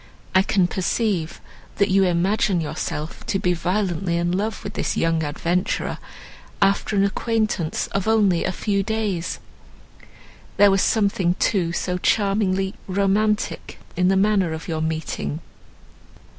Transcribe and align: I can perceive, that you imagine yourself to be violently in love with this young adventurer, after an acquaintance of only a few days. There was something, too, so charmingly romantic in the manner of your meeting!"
I 0.33 0.41
can 0.41 0.65
perceive, 0.65 1.39
that 1.75 1.91
you 1.91 2.05
imagine 2.05 2.59
yourself 2.59 3.23
to 3.27 3.37
be 3.37 3.53
violently 3.53 4.17
in 4.17 4.31
love 4.31 4.63
with 4.63 4.73
this 4.73 4.97
young 4.97 5.21
adventurer, 5.23 5.99
after 6.59 6.95
an 6.95 7.03
acquaintance 7.05 7.85
of 7.91 8.07
only 8.07 8.43
a 8.43 8.51
few 8.51 8.81
days. 8.81 9.37
There 10.57 10.71
was 10.71 10.81
something, 10.81 11.35
too, 11.35 11.71
so 11.71 11.99
charmingly 11.99 12.73
romantic 12.87 13.77
in 13.95 14.07
the 14.07 14.17
manner 14.17 14.53
of 14.53 14.67
your 14.67 14.81
meeting!" 14.81 15.39